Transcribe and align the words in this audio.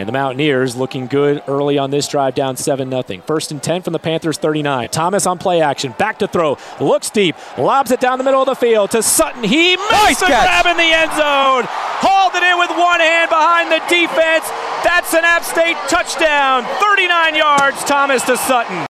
And 0.00 0.08
the 0.08 0.12
Mountaineers 0.14 0.76
looking 0.76 1.08
good 1.08 1.42
early 1.46 1.76
on 1.76 1.90
this 1.90 2.08
drive, 2.08 2.34
down 2.34 2.56
7 2.56 2.88
0. 2.88 3.20
First 3.26 3.50
and 3.50 3.62
10 3.62 3.82
from 3.82 3.92
the 3.92 3.98
Panthers 3.98 4.38
39. 4.38 4.88
Thomas 4.88 5.26
on 5.26 5.36
play 5.36 5.60
action, 5.60 5.94
back 5.98 6.20
to 6.20 6.26
throw, 6.26 6.56
looks 6.80 7.10
deep, 7.10 7.36
lobs 7.58 7.90
it 7.90 8.00
down 8.00 8.16
the 8.16 8.24
middle 8.24 8.40
of 8.40 8.46
the 8.46 8.54
field 8.54 8.92
to 8.92 9.02
Sutton. 9.02 9.44
He 9.44 9.76
makes 9.76 9.92
Nice 9.92 10.20
the 10.20 10.26
catch. 10.26 10.64
grab 10.64 10.66
in 10.72 10.78
the 10.78 10.90
end 10.90 11.10
zone, 11.10 11.64
hauled 12.00 12.34
it 12.34 12.42
in 12.42 12.58
with 12.58 12.70
one 12.70 13.00
hand 13.00 13.28
behind 13.28 13.70
the 13.70 13.78
defense. 13.90 14.48
That's 14.82 15.12
an 15.12 15.26
App 15.26 15.44
State 15.44 15.76
touchdown, 15.90 16.64
39 16.80 17.34
yards, 17.34 17.84
Thomas 17.84 18.22
to 18.22 18.38
Sutton. 18.38 18.86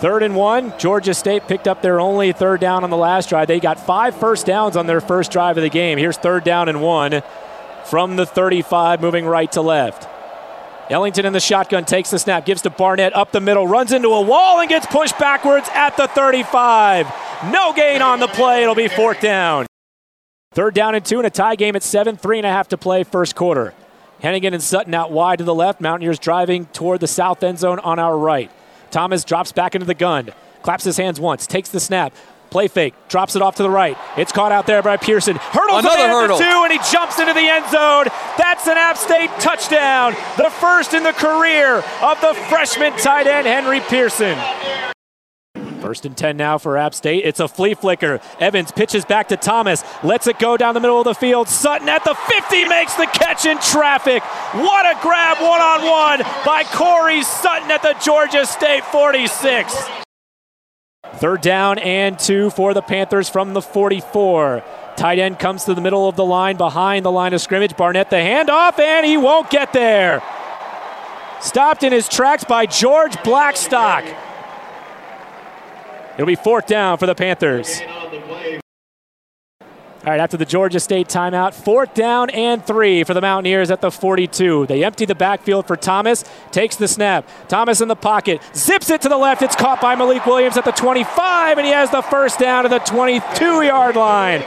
Third 0.00 0.24
and 0.24 0.34
one. 0.34 0.76
Georgia 0.80 1.14
State 1.14 1.46
picked 1.46 1.68
up 1.68 1.80
their 1.80 2.00
only 2.00 2.32
third 2.32 2.58
down 2.58 2.82
on 2.82 2.90
the 2.90 2.96
last 2.96 3.28
drive. 3.28 3.46
They 3.46 3.60
got 3.60 3.78
five 3.78 4.16
first 4.16 4.46
downs 4.46 4.76
on 4.76 4.88
their 4.88 5.00
first 5.00 5.30
drive 5.30 5.56
of 5.58 5.62
the 5.62 5.70
game. 5.70 5.96
Here's 5.96 6.16
third 6.16 6.42
down 6.42 6.68
and 6.68 6.82
one 6.82 7.22
from 7.86 8.16
the 8.16 8.26
35, 8.26 9.00
moving 9.00 9.26
right 9.26 9.50
to 9.52 9.62
left. 9.62 10.08
Ellington 10.90 11.24
in 11.24 11.32
the 11.32 11.40
shotgun 11.40 11.84
takes 11.84 12.10
the 12.10 12.18
snap, 12.18 12.44
gives 12.44 12.62
to 12.62 12.70
Barnett 12.70 13.14
up 13.14 13.32
the 13.32 13.40
middle, 13.40 13.66
runs 13.66 13.92
into 13.92 14.08
a 14.08 14.20
wall 14.20 14.60
and 14.60 14.68
gets 14.68 14.84
pushed 14.86 15.18
backwards 15.18 15.68
at 15.72 15.96
the 15.96 16.06
35. 16.08 17.06
No 17.50 17.72
gain 17.72 18.02
on 18.02 18.20
the 18.20 18.28
play. 18.28 18.62
It'll 18.62 18.74
be 18.74 18.88
fourth 18.88 19.20
down. 19.20 19.66
Third 20.52 20.74
down 20.74 20.94
and 20.94 21.04
two 21.04 21.18
in 21.18 21.24
a 21.24 21.30
tie 21.30 21.56
game 21.56 21.76
at 21.76 21.82
seven, 21.82 22.16
three 22.16 22.38
and 22.38 22.46
a 22.46 22.50
half 22.50 22.68
to 22.68 22.76
play 22.76 23.04
first 23.04 23.34
quarter. 23.34 23.72
Hennigan 24.22 24.52
and 24.52 24.62
Sutton 24.62 24.92
out 24.92 25.10
wide 25.10 25.38
to 25.38 25.44
the 25.44 25.54
left. 25.54 25.80
Mountaineers 25.80 26.18
driving 26.18 26.66
toward 26.66 27.00
the 27.00 27.06
south 27.06 27.42
end 27.42 27.58
zone 27.58 27.78
on 27.78 27.98
our 27.98 28.16
right. 28.16 28.50
Thomas 28.90 29.24
drops 29.24 29.50
back 29.50 29.74
into 29.74 29.86
the 29.86 29.94
gun, 29.94 30.28
claps 30.62 30.84
his 30.84 30.98
hands 30.98 31.18
once, 31.18 31.46
takes 31.46 31.70
the 31.70 31.80
snap, 31.80 32.14
play 32.52 32.68
fake, 32.68 32.94
drops 33.08 33.34
it 33.34 33.42
off 33.42 33.56
to 33.56 33.62
the 33.62 33.70
right. 33.70 33.96
It's 34.16 34.30
caught 34.30 34.52
out 34.52 34.66
there 34.66 34.82
by 34.82 34.98
Pearson. 34.98 35.36
Hurdles 35.36 35.80
Another 35.80 36.06
hurdle. 36.08 36.38
two, 36.38 36.44
and 36.44 36.70
he 36.72 36.78
jumps 36.92 37.18
into 37.18 37.32
the 37.32 37.40
end 37.40 37.64
zone. 37.70 38.04
That's 38.38 38.68
an 38.68 38.76
App 38.76 38.98
State 38.98 39.30
touchdown, 39.40 40.12
the 40.36 40.50
first 40.60 40.92
in 40.94 41.02
the 41.02 41.12
career 41.12 41.76
of 42.02 42.20
the 42.20 42.34
freshman 42.48 42.92
tight 42.98 43.26
end 43.26 43.46
Henry 43.46 43.80
Pearson. 43.80 44.38
First 45.80 46.06
and 46.06 46.16
10 46.16 46.36
now 46.36 46.58
for 46.58 46.76
App 46.78 46.94
State. 46.94 47.24
It's 47.24 47.40
a 47.40 47.48
flea 47.48 47.74
flicker. 47.74 48.20
Evans 48.38 48.70
pitches 48.70 49.04
back 49.04 49.28
to 49.28 49.36
Thomas, 49.36 49.82
lets 50.04 50.28
it 50.28 50.38
go 50.38 50.56
down 50.56 50.74
the 50.74 50.80
middle 50.80 50.98
of 50.98 51.04
the 51.04 51.14
field. 51.14 51.48
Sutton 51.48 51.88
at 51.88 52.04
the 52.04 52.14
50 52.14 52.66
makes 52.66 52.94
the 52.94 53.06
catch 53.06 53.46
in 53.46 53.58
traffic. 53.58 54.22
What 54.54 54.86
a 54.86 55.00
grab 55.02 55.38
one 55.38 55.60
on 55.60 55.82
one 55.84 56.18
by 56.46 56.62
Corey 56.64 57.22
Sutton 57.22 57.70
at 57.72 57.82
the 57.82 57.96
Georgia 58.00 58.46
State 58.46 58.84
46. 58.84 60.01
Third 61.16 61.40
down 61.40 61.78
and 61.78 62.18
two 62.18 62.50
for 62.50 62.74
the 62.74 62.82
Panthers 62.82 63.28
from 63.28 63.54
the 63.54 63.62
44. 63.62 64.64
Tight 64.96 65.18
end 65.18 65.38
comes 65.38 65.64
to 65.64 65.74
the 65.74 65.80
middle 65.80 66.08
of 66.08 66.16
the 66.16 66.24
line 66.24 66.56
behind 66.56 67.04
the 67.04 67.12
line 67.12 67.32
of 67.32 67.40
scrimmage. 67.40 67.76
Barnett 67.76 68.10
the 68.10 68.16
handoff, 68.16 68.78
and 68.78 69.06
he 69.06 69.16
won't 69.16 69.50
get 69.50 69.72
there. 69.72 70.22
Stopped 71.40 71.82
in 71.82 71.92
his 71.92 72.08
tracks 72.08 72.44
by 72.44 72.66
George 72.66 73.20
Blackstock. 73.22 74.04
It'll 76.14 76.26
be 76.26 76.34
fourth 76.34 76.66
down 76.66 76.98
for 76.98 77.06
the 77.06 77.14
Panthers. 77.14 77.80
All 80.04 80.10
right, 80.10 80.18
after 80.18 80.36
the 80.36 80.44
Georgia 80.44 80.80
State 80.80 81.06
timeout, 81.06 81.54
fourth 81.54 81.94
down 81.94 82.28
and 82.30 82.66
three 82.66 83.04
for 83.04 83.14
the 83.14 83.20
Mountaineers 83.20 83.70
at 83.70 83.80
the 83.80 83.90
42. 83.92 84.66
They 84.66 84.82
empty 84.82 85.04
the 85.04 85.14
backfield 85.14 85.68
for 85.68 85.76
Thomas, 85.76 86.24
takes 86.50 86.74
the 86.74 86.88
snap. 86.88 87.28
Thomas 87.46 87.80
in 87.80 87.86
the 87.86 87.94
pocket, 87.94 88.40
zips 88.52 88.90
it 88.90 89.00
to 89.02 89.08
the 89.08 89.16
left. 89.16 89.42
It's 89.42 89.54
caught 89.54 89.80
by 89.80 89.94
Malik 89.94 90.26
Williams 90.26 90.56
at 90.56 90.64
the 90.64 90.72
25, 90.72 91.56
and 91.56 91.64
he 91.64 91.72
has 91.72 91.90
the 91.90 92.02
first 92.02 92.40
down 92.40 92.64
to 92.64 92.68
the 92.68 92.80
22 92.80 93.62
yard 93.62 93.94
line. 93.94 94.40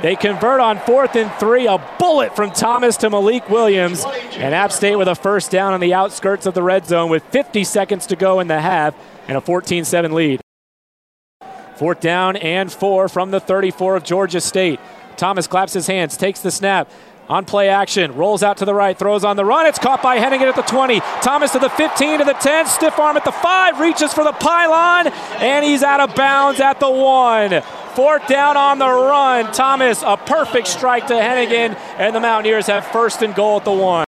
They 0.00 0.16
convert 0.16 0.60
on 0.60 0.78
fourth 0.80 1.14
and 1.16 1.30
three. 1.34 1.66
A 1.66 1.78
bullet 1.98 2.34
from 2.34 2.50
Thomas 2.50 2.96
to 2.98 3.10
Malik 3.10 3.50
Williams. 3.50 4.04
And 4.36 4.54
App 4.54 4.72
State 4.72 4.96
with 4.96 5.06
a 5.06 5.14
first 5.14 5.50
down 5.50 5.74
on 5.74 5.80
the 5.80 5.92
outskirts 5.92 6.46
of 6.46 6.54
the 6.54 6.62
red 6.62 6.86
zone 6.86 7.10
with 7.10 7.22
50 7.24 7.62
seconds 7.62 8.06
to 8.06 8.16
go 8.16 8.40
in 8.40 8.48
the 8.48 8.60
half 8.60 8.94
and 9.28 9.36
a 9.36 9.40
14 9.40 9.84
7 9.84 10.12
lead. 10.12 10.40
Fourth 11.76 12.00
down 12.00 12.36
and 12.36 12.72
four 12.72 13.08
from 13.08 13.30
the 13.30 13.40
34 13.40 13.96
of 13.96 14.04
Georgia 14.04 14.40
State. 14.40 14.78
Thomas 15.16 15.46
claps 15.46 15.72
his 15.72 15.86
hands, 15.86 16.16
takes 16.16 16.40
the 16.40 16.50
snap. 16.50 16.90
On 17.28 17.44
play 17.44 17.68
action, 17.68 18.14
rolls 18.14 18.42
out 18.42 18.58
to 18.58 18.64
the 18.64 18.74
right, 18.74 18.98
throws 18.98 19.24
on 19.24 19.36
the 19.36 19.44
run. 19.44 19.66
It's 19.66 19.78
caught 19.78 20.02
by 20.02 20.18
Hennigan 20.18 20.48
at 20.48 20.56
the 20.56 20.62
20. 20.62 21.00
Thomas 21.22 21.52
to 21.52 21.60
the 21.60 21.70
15, 21.70 22.18
to 22.18 22.24
the 22.24 22.32
10, 22.34 22.66
stiff 22.66 22.98
arm 22.98 23.16
at 23.16 23.24
the 23.24 23.32
5, 23.32 23.80
reaches 23.80 24.12
for 24.12 24.24
the 24.24 24.32
pylon, 24.32 25.06
and 25.40 25.64
he's 25.64 25.82
out 25.82 26.00
of 26.00 26.14
bounds 26.16 26.60
at 26.60 26.80
the 26.80 26.90
1. 26.90 27.62
Fourth 27.94 28.26
down 28.26 28.56
on 28.56 28.78
the 28.78 28.88
run. 28.88 29.52
Thomas, 29.52 30.02
a 30.02 30.16
perfect 30.16 30.66
strike 30.66 31.06
to 31.06 31.14
Hennigan, 31.14 31.76
and 31.96 32.14
the 32.14 32.20
Mountaineers 32.20 32.66
have 32.66 32.86
first 32.88 33.22
and 33.22 33.34
goal 33.34 33.58
at 33.58 33.64
the 33.64 33.72
1. 33.72 34.04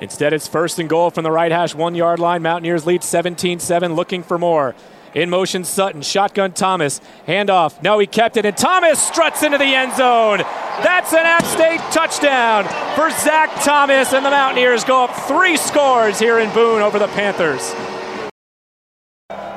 Instead, 0.00 0.32
it's 0.32 0.48
first 0.48 0.78
and 0.78 0.88
goal 0.88 1.10
from 1.10 1.24
the 1.24 1.30
right 1.30 1.52
hash 1.52 1.74
one 1.74 1.94
yard 1.94 2.18
line. 2.18 2.42
Mountaineers 2.42 2.86
lead 2.86 3.04
17 3.04 3.60
7, 3.60 3.94
looking 3.94 4.22
for 4.22 4.38
more. 4.38 4.74
In 5.14 5.28
motion, 5.28 5.64
Sutton, 5.64 6.02
shotgun 6.02 6.52
Thomas, 6.52 7.00
handoff. 7.26 7.82
No, 7.82 7.98
he 7.98 8.06
kept 8.06 8.36
it, 8.36 8.44
and 8.44 8.56
Thomas 8.56 9.00
struts 9.02 9.42
into 9.42 9.58
the 9.58 9.64
end 9.64 9.92
zone. 9.96 10.38
That's 10.38 11.12
an 11.12 11.26
App 11.26 11.44
State 11.44 11.80
touchdown 11.92 12.64
for 12.94 13.10
Zac 13.10 13.50
Thomas, 13.64 14.12
and 14.12 14.24
the 14.24 14.30
Mountaineers 14.30 14.84
go 14.84 15.04
up 15.04 15.14
three 15.26 15.56
scores 15.56 16.18
here 16.18 16.38
in 16.38 16.52
Boone 16.54 16.80
over 16.80 16.98
the 16.98 17.08
Panthers. 17.08 17.74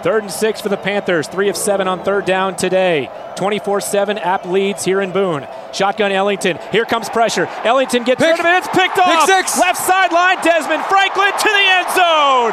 Third 0.03 0.23
and 0.23 0.31
six 0.31 0.59
for 0.59 0.67
the 0.67 0.75
Panthers. 0.75 1.27
Three 1.29 1.47
of 1.47 1.55
seven 1.55 1.87
on 1.87 2.03
third 2.03 2.25
down 2.25 2.57
today. 2.57 3.09
24 3.37 3.79
7 3.79 4.17
App 4.17 4.45
leads 4.45 4.83
here 4.83 4.99
in 4.99 5.11
Boone. 5.11 5.47
Shotgun 5.71 6.11
Ellington. 6.11 6.59
Here 6.73 6.83
comes 6.83 7.07
pressure. 7.09 7.45
Ellington 7.63 8.03
gets 8.03 8.19
Pick. 8.21 8.31
rid 8.31 8.39
of 8.41 8.45
it. 8.45 8.57
It's 8.57 8.67
picked 8.67 8.97
off. 8.99 9.25
six. 9.25 9.57
Left 9.57 9.77
sideline. 9.79 10.43
Desmond 10.43 10.83
Franklin 10.85 11.31
to 11.31 11.47
the 11.49 11.65
end 11.71 11.87
zone. 11.95 12.51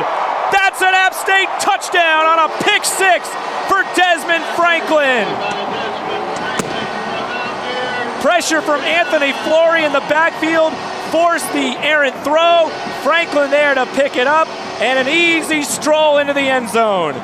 That's 0.53 0.81
an 0.81 0.95
App 0.95 1.10
State 1.21 1.49
touchdown 1.61 2.25
on 2.25 2.51
a 2.51 2.63
pick 2.65 2.85
six 2.85 3.29
for 3.69 3.83
Desmond 3.95 4.45
Franklin. 4.57 5.27
Pressure 8.23 8.63
from 8.63 8.81
Anthony 8.81 9.33
Flory 9.45 9.85
in 9.85 9.93
the 9.93 10.01
backfield 10.01 10.73
forced 11.11 11.51
the 11.53 11.77
errant 11.85 12.17
throw. 12.25 12.69
Franklin 13.03 13.51
there 13.51 13.75
to 13.75 13.87
pick 13.95 14.17
it 14.17 14.27
up, 14.27 14.49
and 14.81 14.99
an 14.99 15.09
easy 15.09 15.63
stroll 15.63 16.19
into 16.19 16.33
the 16.33 16.41
end 16.41 16.69
zone. 16.71 17.15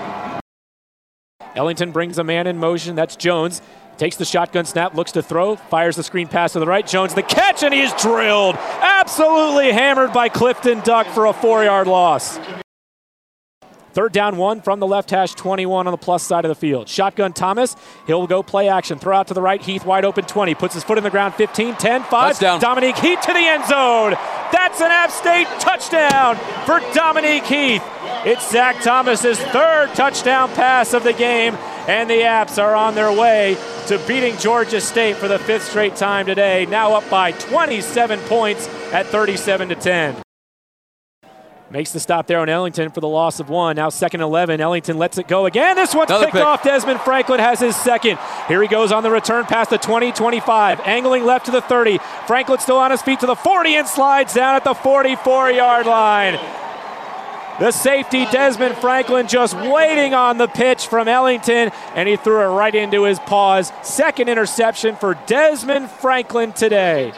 Ellington 1.55 1.93
brings 1.93 2.19
a 2.19 2.25
man 2.25 2.47
in 2.47 2.59
motion. 2.59 2.97
That's 2.97 3.17
Jones. 3.17 3.62
Takes 3.97 4.17
the 4.17 4.27
shotgun 4.27 4.67
snap, 4.67 4.95
looks 4.95 5.12
to 5.12 5.23
throw, 5.23 5.56
fires 5.56 5.97
the 5.97 6.03
screen 6.03 6.29
pass 6.29 6.53
to 6.53 6.61
the 6.61 6.67
right. 6.67 6.87
Jones 6.87 7.15
the 7.15 7.23
catch, 7.23 7.62
and 7.62 7.73
he 7.73 7.81
is 7.81 7.95
drilled. 7.95 8.56
Absolutely 8.56 9.73
hammered 9.73 10.12
by 10.12 10.29
Clifton 10.29 10.81
Duck 10.81 11.06
for 11.06 11.27
a 11.27 11.33
four 11.33 11.65
yard 11.65 11.87
loss. 11.87 12.39
Third 13.97 14.12
down 14.12 14.37
one 14.37 14.61
from 14.61 14.79
the 14.79 14.87
left 14.87 15.09
hash 15.09 15.33
21 15.33 15.87
on 15.87 15.91
the 15.91 15.97
plus 15.97 16.23
side 16.23 16.45
of 16.45 16.51
the 16.51 16.55
field. 16.55 16.87
Shotgun 16.87 17.33
Thomas. 17.33 17.75
He'll 18.07 18.27
go 18.27 18.43
play 18.43 18.69
action. 18.69 18.99
Throw 18.99 19.17
out 19.17 19.29
to 19.29 19.33
the 19.33 19.41
right. 19.41 19.62
Heath 19.62 19.87
wide 19.87 20.05
open 20.05 20.27
20. 20.27 20.55
Puts 20.55 20.75
his 20.75 20.84
foot 20.84 20.99
in 20.99 21.05
the 21.05 21.09
ground 21.09 21.33
15, 21.33 21.77
10, 21.77 22.03
5. 22.03 22.11
Touchdown. 22.11 22.61
Dominique 22.61 22.99
Heath 22.99 23.23
to 23.23 23.33
the 23.33 23.39
end 23.39 23.65
zone. 23.65 24.11
That's 24.53 24.83
an 24.83 24.91
App 24.91 25.11
State 25.11 25.47
touchdown 25.61 26.37
for 26.67 26.81
Dominique 26.93 27.47
Heath. 27.47 27.83
It's 28.27 28.51
Zac 28.51 28.83
Thomas's 28.83 29.39
third 29.39 29.95
touchdown 29.95 30.51
pass 30.51 30.93
of 30.93 31.03
the 31.03 31.15
game, 31.15 31.55
and 31.89 32.11
the 32.11 32.21
Apps 32.21 32.62
are 32.62 32.75
on 32.75 32.95
their 32.95 33.11
way 33.11 33.56
to 33.87 33.99
beating 34.06 34.37
Georgia 34.37 34.83
State 34.83 35.17
for 35.17 35.27
the 35.27 35.39
fifth 35.39 35.71
straight 35.71 35.97
time 35.97 36.27
today. 36.27 36.67
Now 36.67 36.93
up 36.93 37.09
by 37.09 37.33
27 37.33 38.21
points 38.25 38.69
at 38.93 39.06
37 39.06 39.71
to 39.71 39.75
10. 39.75 40.25
Makes 41.69 41.91
the 41.91 41.99
stop 41.99 42.28
there 42.28 42.38
on 42.38 42.49
Ellington 42.49 42.91
for 42.91 43.00
the 43.00 43.09
loss 43.09 43.41
of 43.41 43.49
one. 43.49 43.75
Now 43.75 43.88
second 43.88 44.21
11. 44.21 44.60
Ellington 44.60 44.99
lets 44.99 45.19
it 45.19 45.27
go 45.27 45.47
again. 45.47 45.75
This 45.75 45.97
one's 45.97 46.10
Another 46.10 46.27
picked 46.27 46.37
pick. 46.37 46.44
off. 46.44 46.62
Desmond 46.62 47.00
Franklin 47.00 47.41
has 47.41 47.59
his 47.59 47.75
second. 47.75 48.19
Here 48.47 48.62
he 48.62 48.69
goes 48.69 48.93
on 48.93 49.03
the 49.03 49.10
return 49.10 49.44
past 49.47 49.71
the 49.71 49.78
20, 49.78 50.12
25. 50.12 50.81
Angling 50.84 51.25
left 51.25 51.47
to 51.47 51.50
the 51.50 51.60
30. 51.60 51.99
Franklin 52.28 52.61
still 52.61 52.76
on 52.76 52.93
his 52.93 53.02
feet 53.02 53.19
to 53.20 53.26
the 53.26 53.35
40 53.35 53.75
and 53.75 53.88
slides 53.88 54.32
down 54.32 54.55
at 54.55 54.62
the 54.62 54.75
44 54.75 55.50
yard 55.50 55.87
line. 55.87 56.38
The 57.58 57.73
safety, 57.73 58.26
Desmond 58.26 58.76
Franklin, 58.76 59.26
just 59.29 59.56
waiting 59.56 60.12
on 60.12 60.37
the 60.37 60.46
pitch 60.46 60.87
from 60.88 61.08
Ellington, 61.08 61.70
and 61.94 62.06
he 62.06 62.17
threw 62.17 62.43
it 62.43 62.55
right 62.55 62.75
into 62.75 63.05
his 63.05 63.19
paws. 63.19 63.73
Second 63.82 64.29
interception 64.29 64.94
for 64.94 65.14
Desmond 65.26 65.91
Franklin 65.91 66.52
today. 66.52 67.12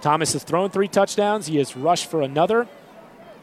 Thomas 0.00 0.32
has 0.32 0.44
thrown 0.44 0.70
three 0.70 0.88
touchdowns. 0.88 1.46
He 1.46 1.56
has 1.56 1.76
rushed 1.76 2.10
for 2.10 2.22
another. 2.22 2.68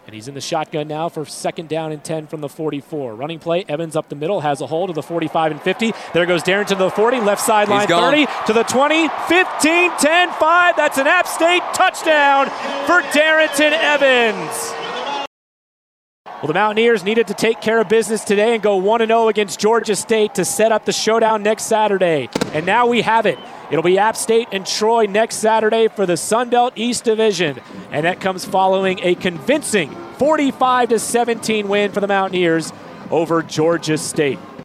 And 0.05 0.13
he's 0.13 0.27
in 0.27 0.33
the 0.33 0.41
shotgun 0.41 0.89
now 0.89 1.07
for 1.07 1.25
second 1.25 1.69
down 1.69 1.93
and 1.93 2.03
10 2.03 2.27
from 2.27 2.41
the 2.41 2.49
44. 2.49 3.15
Running 3.15 3.39
play, 3.39 3.63
Evans 3.69 3.95
up 3.95 4.09
the 4.09 4.15
middle, 4.15 4.41
has 4.41 4.59
a 4.59 4.67
hold 4.67 4.89
of 4.89 4.95
the 4.95 5.03
45 5.03 5.53
and 5.53 5.61
50. 5.61 5.93
There 6.13 6.25
goes 6.25 6.43
Darrynton 6.43 6.67
to 6.67 6.75
the 6.75 6.89
40, 6.89 7.21
left 7.21 7.41
sideline 7.41 7.87
He's 7.87 7.89
30 7.89 8.25
to 8.47 8.53
the 8.53 8.63
20, 8.63 9.07
15, 9.07 9.91
10, 9.97 10.29
5. 10.31 10.75
That's 10.75 10.97
an 10.97 11.07
App 11.07 11.25
State 11.25 11.63
touchdown 11.73 12.47
for 12.85 13.01
Darrynton 13.17 13.71
Evans. 13.71 14.73
Well, 16.25 16.49
the 16.49 16.53
Mountaineers 16.55 17.05
needed 17.05 17.27
to 17.27 17.33
take 17.33 17.61
care 17.61 17.79
of 17.79 17.87
business 17.87 18.25
today 18.25 18.53
and 18.53 18.61
go 18.61 18.75
1 18.75 19.07
0 19.07 19.29
against 19.29 19.61
Georgia 19.61 19.95
State 19.95 20.35
to 20.35 20.43
set 20.43 20.73
up 20.73 20.83
the 20.83 20.91
showdown 20.91 21.41
next 21.41 21.63
Saturday. 21.63 22.27
And 22.51 22.65
now 22.65 22.87
we 22.87 23.01
have 23.01 23.25
it. 23.25 23.39
It'll 23.69 23.83
be 23.83 23.97
App 23.97 24.15
State 24.15 24.49
and 24.51 24.65
Troy 24.65 25.05
next 25.05 25.37
Saturday 25.37 25.87
for 25.87 26.05
the 26.05 26.17
Sun 26.17 26.49
Belt 26.49 26.73
East 26.75 27.03
Division. 27.03 27.59
And 27.91 28.05
that 28.05 28.19
comes 28.19 28.45
following 28.45 28.99
a 29.01 29.15
convincing 29.15 29.89
45 30.17 31.01
17 31.01 31.67
win 31.67 31.91
for 31.91 31.99
the 31.99 32.07
Mountaineers 32.07 32.71
over 33.09 33.41
Georgia 33.41 33.97
State. 33.97 34.39